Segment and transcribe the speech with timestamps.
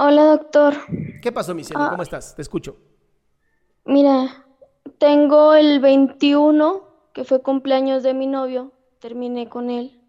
[0.00, 0.74] Hola, doctor.
[1.20, 1.82] ¿Qué pasó, mi cielo?
[1.82, 1.90] Ah.
[1.90, 2.36] ¿Cómo estás?
[2.36, 2.76] Te escucho.
[3.84, 4.46] Mira,
[4.98, 8.70] tengo el 21, que fue cumpleaños de mi novio.
[9.00, 10.00] Terminé con él.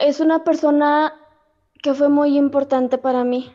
[0.00, 1.14] Es una persona
[1.84, 3.52] que fue muy importante para mí.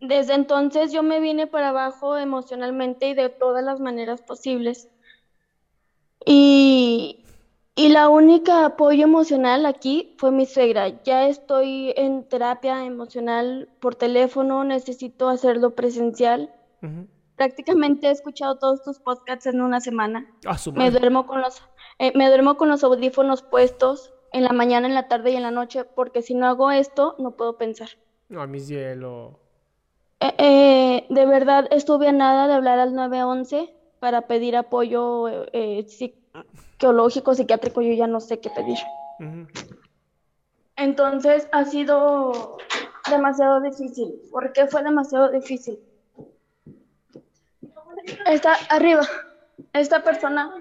[0.00, 4.88] Desde entonces yo me vine para abajo emocionalmente y de todas las maneras posibles.
[6.24, 7.21] Y,
[7.74, 11.02] y la única apoyo emocional aquí fue mi suegra.
[11.04, 16.52] Ya estoy en terapia emocional por teléfono, necesito hacerlo presencial.
[17.36, 20.26] Prácticamente he escuchado todos tus podcasts en una semana.
[20.46, 21.62] Ah, Me duermo con los,
[21.98, 25.42] eh, me duermo con los audífonos puestos en la mañana, en la tarde y en
[25.42, 27.88] la noche, porque si no hago esto, no puedo pensar.
[28.28, 29.38] No, mi cielo.
[30.20, 35.48] Eh, eh, de verdad estuve a nada de hablar al 911 para pedir apoyo eh,
[35.52, 35.84] eh,
[36.72, 38.78] psicológico, psiquiátrico, yo ya no sé qué pedir.
[40.76, 42.58] Entonces ha sido
[43.10, 44.14] demasiado difícil.
[44.30, 45.78] ¿Por qué fue demasiado difícil?
[48.26, 49.02] Está arriba.
[49.72, 50.52] Esta persona,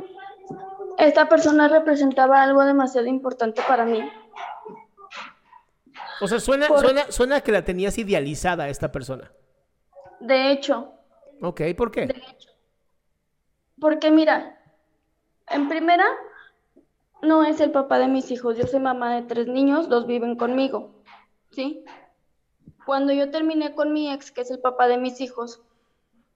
[0.97, 4.01] esta persona representaba algo demasiado importante para mí.
[6.21, 9.31] O sea, suena, Por- suena, suena que la tenías idealizada esta persona.
[10.19, 10.93] De hecho,
[11.41, 12.05] Ok, ¿por qué?
[12.05, 12.49] de hecho.
[13.79, 14.60] Porque mira,
[15.53, 16.05] en primera,
[17.21, 18.57] no es el papá de mis hijos.
[18.57, 20.91] Yo soy mamá de tres niños, dos viven conmigo.
[21.51, 21.83] ¿Sí?
[22.85, 25.61] Cuando yo terminé con mi ex, que es el papá de mis hijos,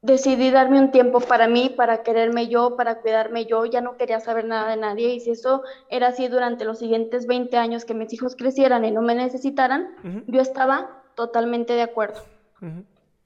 [0.02, 3.66] decidí darme un tiempo para mí, para quererme yo, para cuidarme yo.
[3.66, 5.14] Ya no quería saber nada de nadie.
[5.16, 8.92] Y si eso era así durante los siguientes 20 años que mis hijos crecieran y
[8.92, 9.96] no me necesitaran,
[10.28, 12.22] yo estaba totalmente de acuerdo.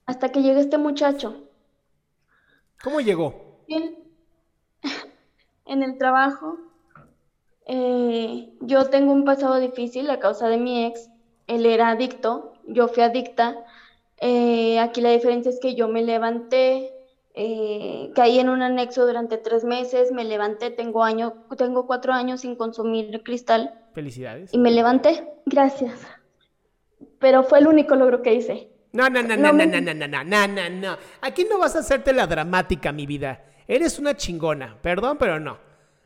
[0.05, 1.43] Hasta que llega este muchacho.
[2.81, 3.63] ¿Cómo llegó?
[3.67, 4.08] Bien.
[5.69, 6.57] En el trabajo,
[7.67, 11.11] eh, yo tengo un pasado difícil a causa de mi ex.
[11.45, 13.55] Él era adicto, yo fui adicta.
[14.19, 16.91] Eh, aquí la diferencia es que yo me levanté,
[17.35, 22.41] eh, caí en un anexo durante tres meses, me levanté, tengo año, tengo cuatro años
[22.41, 24.51] sin consumir cristal Felicidades.
[24.51, 25.23] y me levanté.
[25.45, 25.99] Gracias.
[27.19, 28.71] Pero fue el único logro que hice.
[28.91, 30.97] No, no, no, no, No no, no, no, no, no, no, no.
[31.21, 33.43] Aquí no vas a hacerte la dramática, mi vida.
[33.69, 34.81] Eres una chingona.
[34.81, 35.59] Perdón, pero no.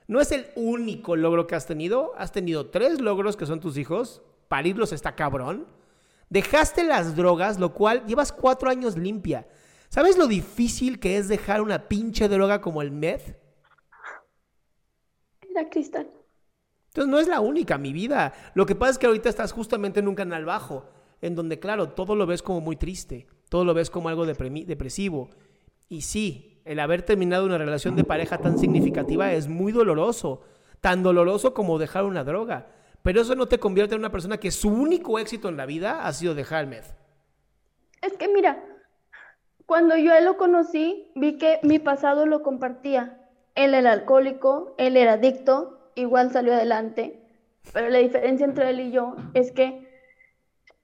[0.07, 2.13] No es el único logro que has tenido.
[2.17, 4.21] Has tenido tres logros que son tus hijos.
[4.49, 5.65] Parirlos está cabrón.
[6.29, 9.47] Dejaste las drogas, lo cual llevas cuatro años limpia.
[9.87, 13.39] ¿Sabes lo difícil que es dejar una pinche droga como el meth?
[15.49, 16.11] Era cristal.
[16.87, 18.33] Entonces no es la única, mi vida.
[18.55, 20.89] Lo que pasa es que ahorita estás justamente en un canal bajo,
[21.21, 25.29] en donde, claro, todo lo ves como muy triste, todo lo ves como algo depresivo.
[25.87, 30.41] Y sí, el haber terminado una relación de pareja tan significativa es muy doloroso,
[30.81, 32.67] tan doloroso como dejar una droga.
[33.01, 36.05] Pero eso no te convierte en una persona que su único éxito en la vida
[36.05, 36.67] ha sido dejar.
[38.01, 38.63] Es que mira,
[39.65, 43.19] cuando yo a él lo conocí, vi que mi pasado lo compartía.
[43.55, 47.21] Él era alcohólico, él era adicto, igual salió adelante.
[47.73, 49.87] Pero la diferencia entre él y yo es que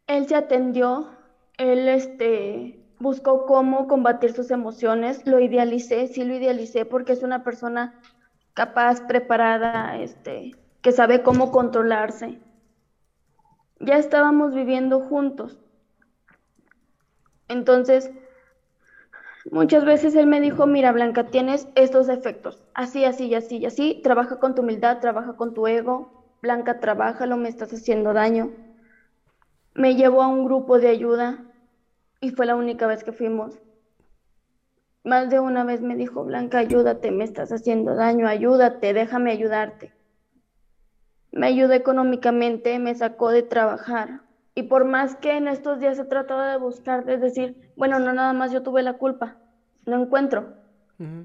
[0.07, 1.09] él se atendió,
[1.57, 7.43] él este, buscó cómo combatir sus emociones, lo idealicé, sí lo idealicé porque es una
[7.43, 8.01] persona
[8.53, 10.51] capaz, preparada, este,
[10.81, 12.39] que sabe cómo controlarse.
[13.79, 15.57] Ya estábamos viviendo juntos.
[17.47, 18.11] Entonces,
[19.51, 24.37] Muchas veces él me dijo, mira Blanca, tienes estos defectos, así, así así así, trabaja
[24.37, 26.11] con tu humildad, trabaja con tu ego,
[26.41, 28.51] Blanca, trabaja, lo me estás haciendo daño.
[29.73, 31.48] Me llevó a un grupo de ayuda
[32.21, 33.59] y fue la única vez que fuimos.
[35.03, 39.93] Más de una vez me dijo, Blanca, ayúdate, me estás haciendo daño, ayúdate, déjame ayudarte.
[41.31, 44.21] Me ayudó económicamente, me sacó de trabajar,
[44.55, 48.11] y por más que en estos días he tratado de buscar, de decir, bueno, no
[48.11, 49.37] nada más yo tuve la culpa,
[49.85, 50.57] no encuentro.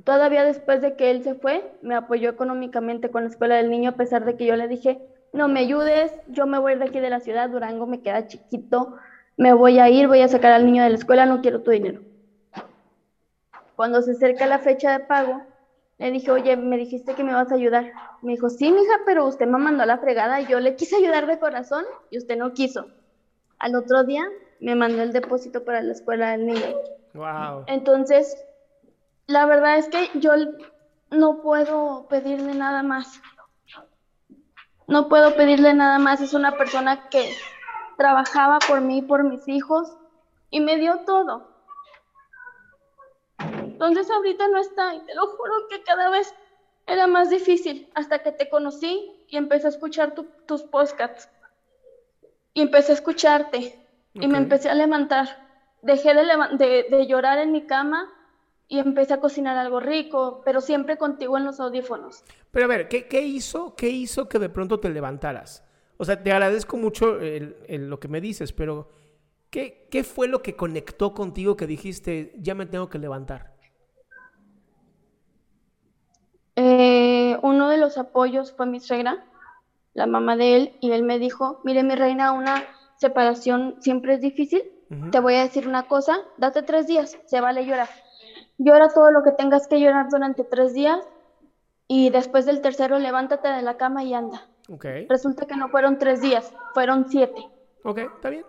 [0.04, 3.90] Todavía después de que él se fue, me apoyó económicamente con la escuela del niño,
[3.90, 5.02] a pesar de que yo le dije,
[5.32, 8.94] no me ayudes, yo me voy de aquí de la ciudad, Durango me queda chiquito,
[9.36, 11.70] me voy a ir, voy a sacar al niño de la escuela, no quiero tu
[11.70, 12.00] dinero.
[13.76, 15.42] Cuando se acerca la fecha de pago,
[15.98, 17.92] le dije, oye, me dijiste que me vas a ayudar.
[18.22, 20.96] Me dijo, sí, mija, pero usted me mandó a la fregada y yo le quise
[20.96, 22.86] ayudar de corazón y usted no quiso.
[23.58, 24.24] Al otro día
[24.60, 26.74] me mandó el depósito para la escuela del niño.
[27.14, 27.64] Wow.
[27.66, 28.36] Entonces,
[29.26, 30.32] la verdad es que yo
[31.10, 33.20] no puedo pedirle nada más.
[34.86, 36.20] No puedo pedirle nada más.
[36.20, 37.30] Es una persona que
[37.96, 39.96] trabajaba por mí, por mis hijos,
[40.50, 41.48] y me dio todo.
[43.38, 46.34] Entonces ahorita no está, y te lo juro que cada vez
[46.86, 50.14] era más difícil hasta que te conocí y empecé a escuchar
[50.46, 51.28] tus podcasts
[52.52, 53.78] y empecé a escucharte
[54.14, 55.44] y me empecé a levantar.
[55.82, 58.08] Dejé de, de, llorar en mi cama
[58.68, 62.22] y empecé a cocinar algo rico, pero siempre contigo en los audífonos.
[62.50, 65.64] Pero a ver, ¿qué, qué hizo, qué hizo que de pronto te levantaras?
[66.04, 68.90] O sea, te agradezco mucho lo que me dices, pero
[69.48, 73.54] ¿qué, ¿qué fue lo que conectó contigo que dijiste, ya me tengo que levantar?
[76.56, 79.24] Eh, uno de los apoyos fue mi suegra
[79.94, 82.64] la mamá de él, y él me dijo, mire mi reina, una
[82.98, 84.62] separación siempre es difícil,
[85.10, 87.88] te voy a decir una cosa, date tres días, se vale llorar.
[88.58, 91.00] Llora todo lo que tengas que llorar durante tres días
[91.88, 94.46] y después del tercero levántate de la cama y anda.
[94.68, 95.06] Okay.
[95.08, 97.46] Resulta que no fueron tres días, fueron siete.
[97.82, 98.44] Ok, está bien.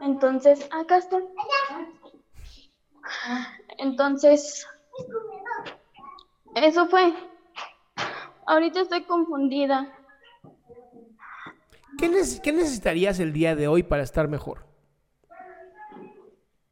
[0.00, 1.22] Entonces, acá estoy.
[3.78, 4.66] Entonces,
[6.56, 7.14] eso fue.
[8.46, 9.96] Ahorita estoy confundida.
[11.98, 12.08] ¿Qué,
[12.52, 14.66] necesitarías el día de hoy para estar mejor?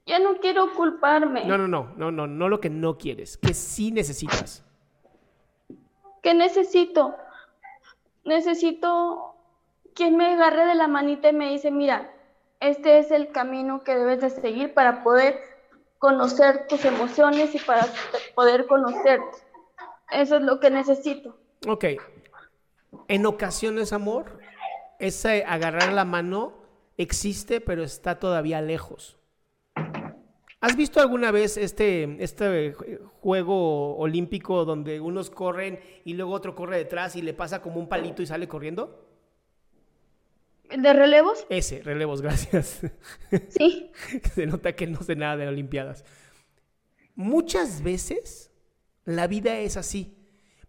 [0.06, 1.44] Ya no quiero culparme.
[1.44, 4.64] No, no, no, no, no, no lo que no quieres, que sí necesitas.
[6.22, 7.16] ¿Qué necesito?
[8.24, 9.34] Necesito
[9.94, 12.12] quien me agarre de la manita y me dice, mira,
[12.60, 15.40] este es el camino que debes de seguir para poder
[15.98, 17.86] conocer tus emociones y para
[18.34, 19.38] poder conocerte.
[20.10, 21.36] Eso es lo que necesito.
[21.68, 21.84] Ok.
[23.08, 24.38] En ocasiones, amor,
[24.98, 26.54] ese agarrar la mano
[26.96, 29.19] existe, pero está todavía lejos.
[30.60, 32.74] ¿Has visto alguna vez este, este
[33.20, 37.88] juego olímpico donde unos corren y luego otro corre detrás y le pasa como un
[37.88, 39.06] palito y sale corriendo?
[40.68, 41.46] ¿De relevos?
[41.48, 42.80] Ese, relevos, gracias.
[43.48, 43.90] Sí.
[44.34, 46.04] Se nota que no sé nada de Olimpiadas.
[47.14, 48.50] Muchas veces
[49.04, 50.16] la vida es así.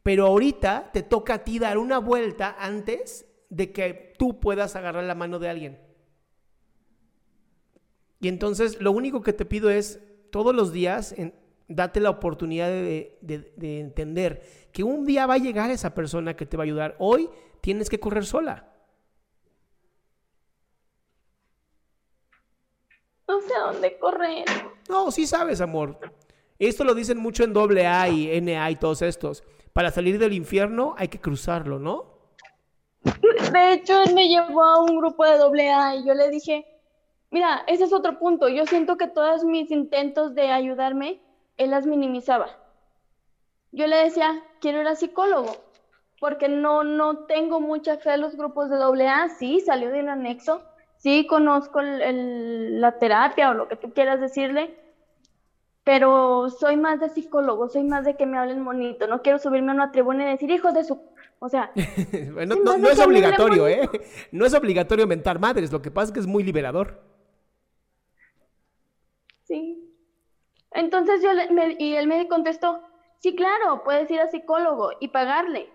[0.03, 5.03] Pero ahorita te toca a ti dar una vuelta antes de que tú puedas agarrar
[5.03, 5.90] la mano de alguien.
[8.21, 11.13] Y entonces lo único que te pido es todos los días
[11.67, 16.45] date la oportunidad de, de, entender que un día va a llegar esa persona que
[16.45, 16.95] te va a ayudar.
[16.99, 17.29] Hoy
[17.61, 18.67] tienes que correr sola.
[23.27, 24.45] No sé a dónde correr.
[24.89, 25.97] No, sí sabes, amor.
[26.59, 30.95] Esto lo dicen mucho en AA y NA y todos estos para salir del infierno
[30.97, 32.11] hay que cruzarlo, ¿no?
[33.03, 36.65] De hecho, él me llevó a un grupo de doble A y yo le dije,
[37.31, 38.49] mira, ese es otro punto.
[38.49, 41.21] Yo siento que todos mis intentos de ayudarme,
[41.57, 42.47] él las minimizaba.
[43.71, 45.55] Yo le decía, quiero ir a psicólogo,
[46.19, 49.29] porque no, no tengo mucha fe en los grupos de doble A.
[49.29, 50.61] Sí, salió de un anexo,
[50.97, 54.75] sí conozco la terapia o lo que tú quieras decirle,
[55.83, 59.71] pero soy más de psicólogo, soy más de que me hablen bonito, no quiero subirme
[59.71, 61.01] a una tribuna y decir hijos de su...
[61.39, 61.71] O sea...
[61.75, 63.89] no, es obligatorio, ¿eh?
[64.31, 67.10] No es obligatorio mentar madres, lo que pasa es que es muy liberador.
[69.51, 69.97] Sí.
[70.71, 72.81] Entonces yo le, me, y él me contestó,
[73.19, 75.69] sí, claro, puedes ir a psicólogo y pagarle.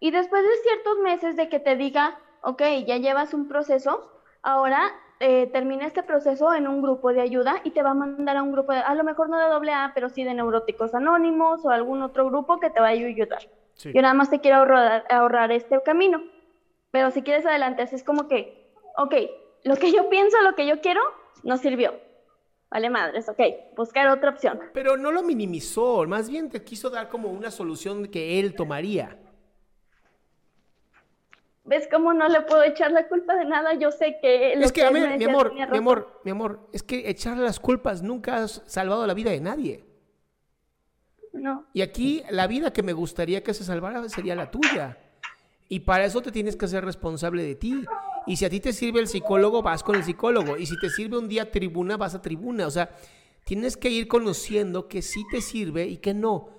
[0.00, 4.10] Y después de ciertos meses de que te diga, ok, ya llevas un proceso,
[4.42, 4.90] ahora
[5.20, 8.42] eh, termina este proceso en un grupo de ayuda y te va a mandar a
[8.42, 11.62] un grupo, de, a lo mejor no de doble A, pero sí de neuróticos anónimos
[11.66, 13.42] o algún otro grupo que te vaya a ayudar.
[13.76, 16.22] Yo nada más te quiero ahorrar, ahorrar este camino,
[16.90, 19.14] pero si quieres adelante, así es como que, ok,
[19.64, 21.02] lo que yo pienso, lo que yo quiero,
[21.42, 21.92] no sirvió.
[22.72, 23.38] Vale madres, ok,
[23.76, 24.58] buscar otra opción.
[24.72, 29.18] Pero no lo minimizó, más bien te quiso dar como una solución que él tomaría.
[31.64, 33.74] ¿Ves cómo no le puedo echar la culpa de nada?
[33.74, 34.54] Yo sé que...
[34.56, 36.82] Lo es que, a él ver, me mi decía amor, mi amor, mi amor, es
[36.82, 39.84] que echarle las culpas nunca has salvado la vida de nadie.
[41.32, 44.98] No, Y aquí la vida que me gustaría que se salvara sería la tuya.
[45.68, 47.84] Y para eso te tienes que ser responsable de ti.
[48.26, 50.56] Y si a ti te sirve el psicólogo, vas con el psicólogo.
[50.56, 52.66] Y si te sirve un día tribuna, vas a tribuna.
[52.66, 52.96] O sea,
[53.44, 56.50] tienes que ir conociendo que sí te sirve y que no.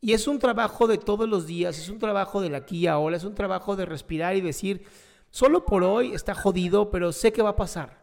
[0.00, 3.16] Y es un trabajo de todos los días, es un trabajo del aquí y ahora,
[3.16, 4.84] es un trabajo de respirar y decir,
[5.30, 8.02] solo por hoy está jodido, pero sé que va a pasar.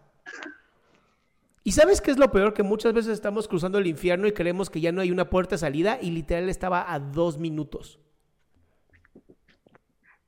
[1.66, 2.54] ¿Y sabes qué es lo peor?
[2.54, 5.56] Que muchas veces estamos cruzando el infierno y creemos que ya no hay una puerta
[5.56, 8.00] de salida y literal estaba a dos minutos.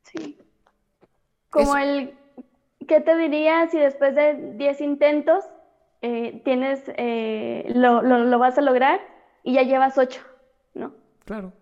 [0.04, 0.38] sí.
[1.50, 2.14] Como Es- el...
[2.88, 5.46] ¿Qué te diría si después de 10 intentos
[6.02, 6.84] eh, tienes...
[6.98, 9.00] eh, lo, lo, lo vas a lograr
[9.44, 10.22] y ya llevas 8,
[10.74, 10.94] ¿no?
[11.26, 11.54] Claro.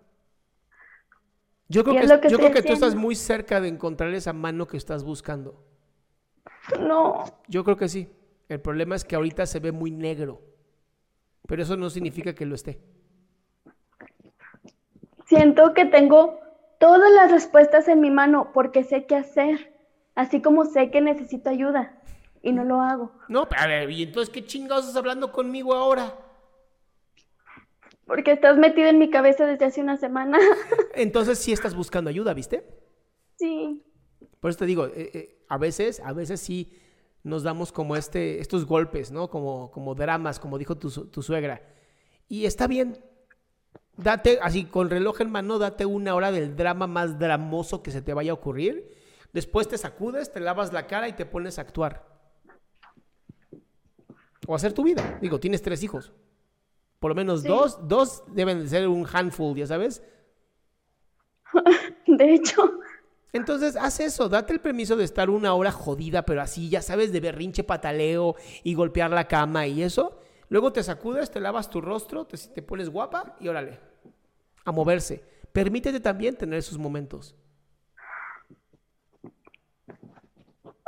[1.68, 4.34] Yo creo que, es que yo creo que tú estás muy cerca de encontrar esa
[4.34, 5.64] mano que estás buscando.
[6.80, 8.10] No, Yo creo que sí.
[8.48, 10.42] El problema es que ahorita se ve muy negro.
[11.48, 12.82] Pero eso no significa que lo esté.
[15.26, 16.40] siento que tengo
[16.80, 19.69] todas las respuestas en mi mano porque sé qué hacer,
[20.20, 21.98] así como sé que necesito ayuda
[22.42, 23.12] y no lo hago.
[23.30, 26.14] No, pero a ver, ¿y entonces qué chingados estás hablando conmigo ahora?
[28.06, 30.38] Porque estás metido en mi cabeza desde hace una semana.
[30.96, 32.66] Entonces sí estás buscando ayuda, ¿viste?
[33.36, 33.84] sí,
[34.40, 36.74] Por eso te digo, eh, eh, a veces, a veces sí
[37.24, 39.30] nos damos como este, estos golpes, ¿no?
[39.30, 41.62] Como, como dramas, como dijo tu, tu suegra.
[42.28, 42.98] Y está bien.
[43.96, 48.02] Date, así con reloj en mano, date una hora del drama más dramoso que se
[48.02, 48.99] te vaya a ocurrir.
[49.33, 52.05] Después te sacudes, te lavas la cara y te pones a actuar.
[54.48, 55.19] O a hacer tu vida.
[55.21, 56.12] Digo, tienes tres hijos.
[57.00, 57.48] Por lo menos Sí.
[57.48, 60.01] dos, dos deben de ser un handful, ya sabes.
[62.07, 62.79] de hecho,
[63.31, 67.12] Entonces, haz eso, date el permiso de estar una hora jodida, pero así, ya sabes,
[67.12, 70.19] de berrinche pataleo y golpear la cama y eso.
[70.50, 73.79] Luego te sacudes, te lavas tu rostro, te, te pones guapa y órale,
[74.65, 75.24] a moverse.
[75.53, 77.36] Permítete también tener esos momentos.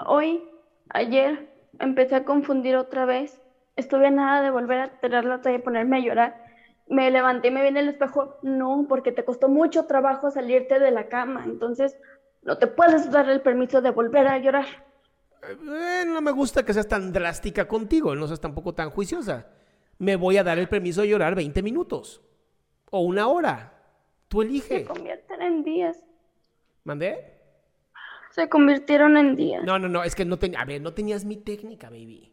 [0.07, 0.43] Hoy,
[0.89, 3.41] ayer, empecé a confundir otra vez.
[3.75, 6.45] Estuve a nada de volver a tirar la toalla y ponerme a llorar.
[6.87, 8.37] Me levanté y me vi en el espejo.
[8.41, 11.43] No, porque te costó mucho trabajo salirte de la cama.
[11.45, 11.97] Entonces,
[12.41, 14.65] no te puedes dar el permiso de volver a llorar.
[15.43, 19.47] Eh, no me gusta que seas tan drástica contigo, no seas tampoco tan juiciosa.
[19.97, 22.21] Me voy a dar el permiso de llorar 20 minutos
[22.91, 23.73] o una hora.
[24.27, 24.85] Tú Se elige.
[24.85, 26.03] convierten en días.
[26.83, 27.40] ¿Mandé?
[28.31, 29.63] Se convirtieron en días.
[29.63, 32.31] No, no, no, es que no tenía, a ver, no tenías mi técnica, baby.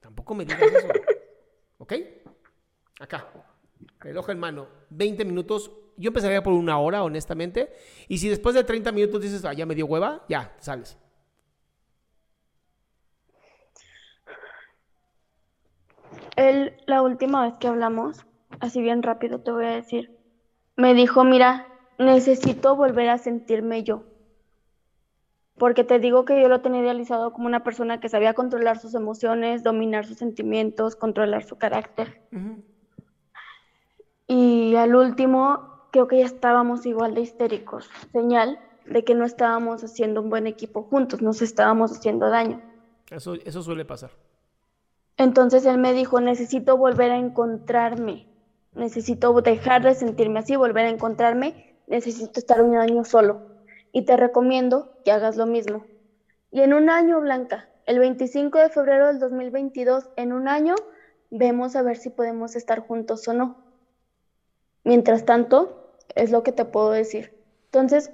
[0.00, 0.88] Tampoco me digas eso.
[1.78, 1.92] ¿Ok?
[3.00, 3.28] Acá.
[4.00, 4.68] Reloj en mano.
[4.90, 5.70] 20 minutos.
[5.98, 7.72] Yo empezaría por una hora, honestamente.
[8.08, 10.98] Y si después de 30 minutos dices, ah, ya me dio hueva, ya, sales.
[16.36, 18.26] Él, la última vez que hablamos,
[18.60, 20.18] así bien rápido te voy a decir,
[20.76, 21.66] me dijo, mira,
[21.98, 24.04] necesito volver a sentirme yo.
[25.58, 28.94] Porque te digo que yo lo tenía idealizado como una persona que sabía controlar sus
[28.94, 32.20] emociones, dominar sus sentimientos, controlar su carácter.
[34.26, 37.88] Y al último, creo que ya estábamos igual de histéricos.
[38.12, 42.60] Señal de que no estábamos haciendo un buen equipo juntos, nos estábamos haciendo daño.
[43.10, 44.10] Eso, eso suele pasar.
[45.16, 48.26] Entonces él me dijo, necesito volver a encontrarme,
[48.74, 53.55] necesito dejar de sentirme así, volver a encontrarme, necesito estar un año solo
[53.96, 55.86] y te recomiendo que hagas lo mismo.
[56.50, 60.74] Y en un año, Blanca, el 25 de febrero del 2022, en un año,
[61.30, 63.56] vemos a ver si podemos estar juntos o no.
[64.84, 67.32] Mientras tanto, es lo que te puedo decir.
[67.72, 68.10] Entonces,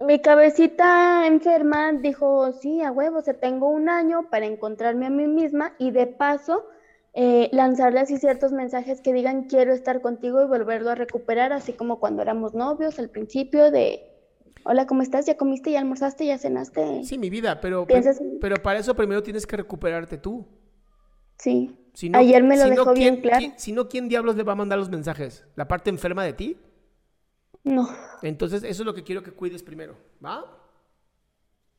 [0.00, 5.26] mi cabecita enferma dijo, sí, a huevo, o tengo un año para encontrarme a mí
[5.26, 6.64] misma y de paso
[7.12, 11.74] eh, lanzarle así ciertos mensajes que digan quiero estar contigo y volverlo a recuperar, así
[11.74, 14.11] como cuando éramos novios al principio de,
[14.64, 15.26] hola, ¿cómo estás?
[15.26, 15.70] ¿Ya comiste?
[15.70, 16.26] ¿Ya almorzaste?
[16.26, 17.04] ¿Ya cenaste?
[17.04, 20.46] Sí, mi vida, pero, ¿Piensas- pero para eso primero tienes que recuperarte tú.
[21.38, 21.76] Sí.
[21.94, 23.46] Si no- Ayer me lo si no, bien ¿quién- claro.
[23.56, 25.44] si no, ¿quién diablos le va a mandar los mensajes?
[25.56, 26.56] ¿La parte enferma de ti?
[27.64, 27.88] No,
[28.22, 30.44] Entonces, eso es lo que quiero que cuides primero, ¿va?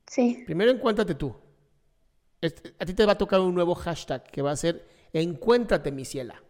[0.08, 0.44] sí.
[0.46, 1.36] Primero encuéntrate tú.
[2.42, 4.86] Este- a ti te va a tocar un nuevo hashtag que va a ser
[5.16, 6.42] Encuéntrate, mi ciela.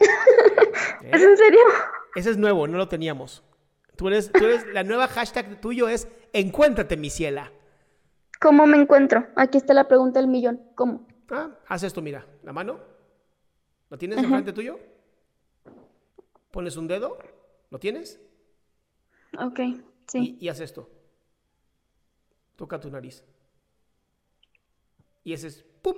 [0.00, 0.04] ¿Eh?
[1.12, 1.60] ¿Es en serio?
[2.14, 3.42] Ese es nuevo, no lo teníamos.
[3.98, 7.50] Tú eres, tú eres, la nueva hashtag tuyo es Encuéntrate, mi ciela.
[8.40, 9.26] ¿Cómo me encuentro?
[9.34, 10.62] Aquí está la pregunta del millón.
[10.76, 11.08] ¿Cómo?
[11.28, 12.78] Ah, haz esto, mira, la mano.
[13.90, 14.78] ¿Lo tienes enfrente tuyo?
[16.52, 17.18] Pones un dedo,
[17.70, 18.20] ¿lo tienes?
[19.36, 19.58] Ok,
[20.06, 20.36] sí.
[20.38, 20.88] Y, y haz esto.
[22.54, 23.24] Toca tu nariz.
[25.24, 25.96] Y ese es ¡pum!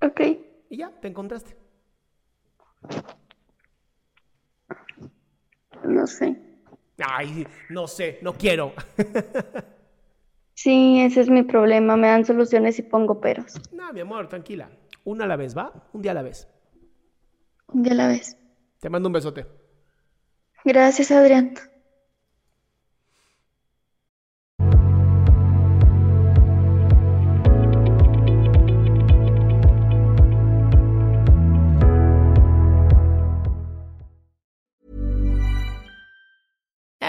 [0.00, 0.20] Ok.
[0.70, 1.56] Y ya, te encontraste.
[5.84, 6.36] No sé.
[6.98, 8.72] Ay, no sé, no quiero.
[10.56, 11.96] Sí, ese es mi problema.
[11.96, 13.60] Me dan soluciones y pongo peros.
[13.72, 14.70] no, mi amor, tranquila.
[15.04, 15.72] Una a la vez, ¿va?
[15.92, 16.48] Un día a la vez.
[17.68, 18.36] Un día a la vez.
[18.78, 19.46] Te mando un besote.
[20.64, 21.54] Gracias, Adrián.